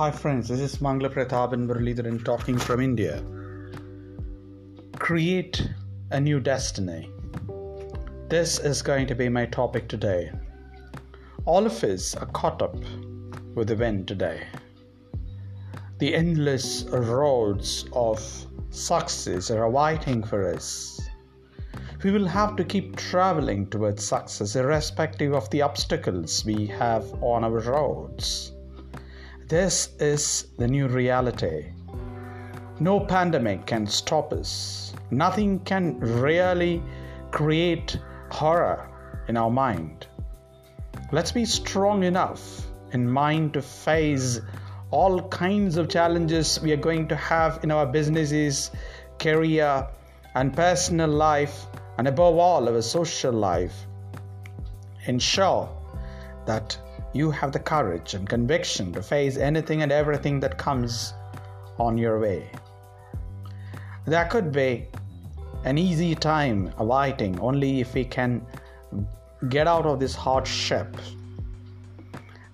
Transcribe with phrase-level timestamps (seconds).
[0.00, 3.22] Hi friends, this is Mangalaprathaban Muralidharan talking from India.
[4.98, 5.68] Create
[6.10, 7.10] a new destiny.
[8.30, 10.32] This is going to be my topic today.
[11.44, 12.76] All of us are caught up
[13.54, 14.46] with the wind today.
[15.98, 18.26] The endless roads of
[18.70, 20.98] success are waiting for us.
[22.02, 27.44] We will have to keep traveling towards success irrespective of the obstacles we have on
[27.44, 28.49] our roads.
[29.50, 31.72] This is the new reality.
[32.78, 34.94] No pandemic can stop us.
[35.10, 36.80] Nothing can really
[37.32, 37.98] create
[38.30, 38.88] horror
[39.26, 40.06] in our mind.
[41.10, 44.40] Let's be strong enough in mind to face
[44.92, 48.70] all kinds of challenges we are going to have in our businesses,
[49.18, 49.84] career,
[50.36, 51.66] and personal life,
[51.98, 53.74] and above all, our social life.
[55.06, 55.68] Ensure
[56.46, 56.78] that
[57.12, 61.12] you have the courage and conviction to face anything and everything that comes
[61.78, 62.50] on your way.
[64.06, 64.86] There could be
[65.64, 68.46] an easy time awaiting only if we can
[69.48, 70.96] get out of this hardship.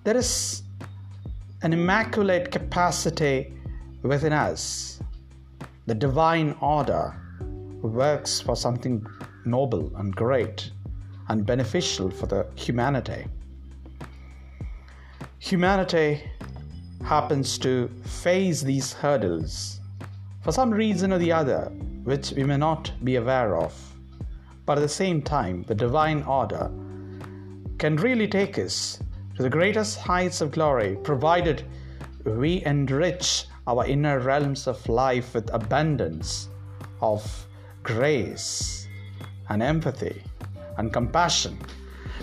[0.03, 0.63] There is
[1.61, 3.53] an immaculate capacity
[4.01, 4.99] within us.
[5.85, 7.15] The divine order
[7.81, 9.05] works for something
[9.45, 10.71] noble and great
[11.29, 13.25] and beneficial for the humanity
[15.47, 16.21] humanity
[17.05, 19.79] happens to face these hurdles
[20.41, 21.71] for some reason or the other,
[22.03, 23.73] which we may not be aware of.
[24.65, 26.69] But at the same time, the divine order
[27.77, 28.99] can really take us
[29.37, 31.63] to the greatest heights of glory, provided
[32.25, 36.49] we enrich our inner realms of life with abundance
[36.99, 37.47] of
[37.83, 38.85] grace
[39.47, 40.21] and empathy
[40.77, 41.57] and compassion.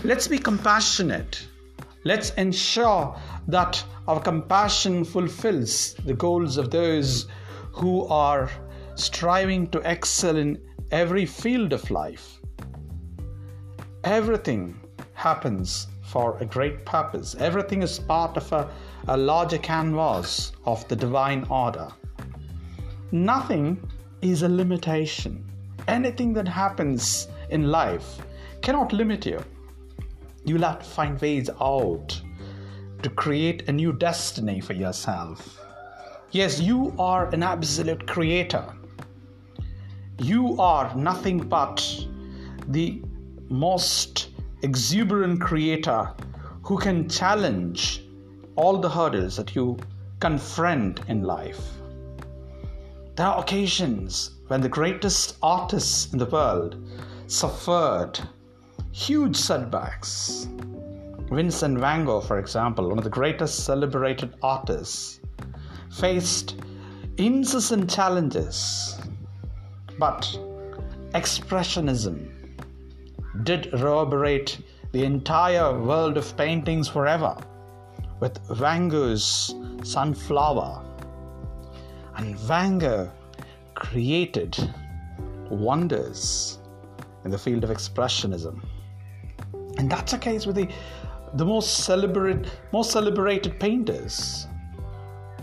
[0.03, 1.47] Let's be compassionate
[2.07, 7.25] Let's ensure that our compassion fulfills the goals of those
[7.71, 8.47] who are
[8.93, 12.39] striving to excel in every field of life.
[14.03, 14.79] Everything
[15.15, 18.69] happens for a great purpose, everything is part of a,
[19.07, 21.87] a larger canvas of the divine order.
[23.11, 23.81] Nothing
[24.21, 25.43] is a limitation.
[25.87, 28.21] Anything that happens in life
[28.61, 29.43] cannot limit you
[30.45, 32.21] You'll have to find ways out
[33.01, 35.59] to create a new destiny for yourself.
[36.31, 38.65] Yes, you are an absolute creator.
[40.19, 41.83] You are nothing but
[42.67, 43.01] the
[43.49, 44.29] most
[44.61, 46.13] exuberant creator
[46.63, 48.03] who can challenge
[48.55, 49.77] all the hurdles that you
[50.19, 51.61] confront in life.
[53.15, 56.75] There are occasions when the greatest artists in the world
[57.27, 58.19] suffered
[58.95, 60.47] huge setbacks.
[61.29, 65.19] Vincent van Gogh, for example, one of the greatest celebrated artists,
[65.91, 66.55] faced
[67.17, 68.97] incessant challenges,
[69.99, 70.21] but
[71.13, 72.31] Expressionism
[73.43, 74.59] did reverberate
[74.93, 77.35] the entire world of paintings forever
[78.21, 80.85] with Van Gogh's Sunflower.
[82.15, 83.11] And Van Gogh
[83.73, 84.57] created
[85.49, 86.59] wonders
[87.25, 88.61] in the field of Expressionism
[89.85, 90.67] and that's the case with the
[91.35, 94.47] the most celebrated most celebrated painters.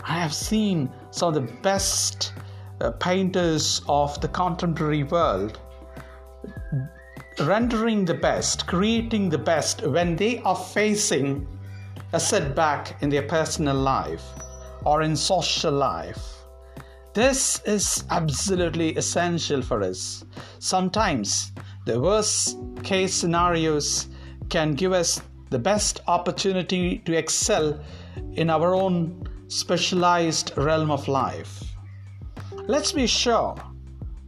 [0.05, 2.33] I have seen some of the best
[2.81, 5.61] uh, painters of the contemporary world
[7.39, 11.47] rendering the best creating the best when they are facing
[12.11, 14.25] a setback in their personal life
[14.83, 16.43] or in social life.
[17.13, 20.25] This is absolutely essential for us.
[20.59, 21.53] Sometimes
[21.85, 24.09] the worst case scenarios
[24.53, 25.19] can give us
[25.49, 27.83] the best opportunity to excel
[28.33, 31.63] in our own specialized realm of life.
[32.67, 33.55] Let's be sure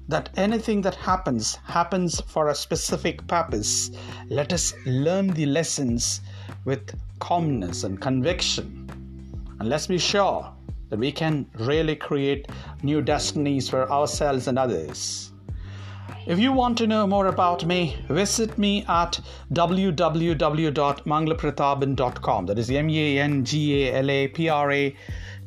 [0.07, 3.91] that anything that happens happens for a specific purpose.
[4.27, 6.22] Let us learn the lessons
[6.66, 8.89] with calmness and conviction.
[9.59, 10.51] And let's be sure
[10.89, 12.47] that we can really create
[12.81, 15.31] new destinies for ourselves and others.
[16.28, 19.19] If you want to know more about me, visit me at
[19.53, 22.46] www.mangalaprathaban.com.
[22.47, 24.96] That is M A N G A L A P R A